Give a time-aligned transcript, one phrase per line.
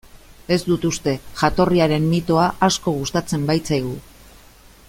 [0.53, 3.97] Ez dut uste, jatorriaren mitoa asko gustatzen baitzaigu.